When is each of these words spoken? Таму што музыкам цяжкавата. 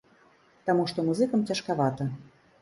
Таму 0.69 0.85
што 0.91 1.05
музыкам 1.09 1.45
цяжкавата. 1.53 2.09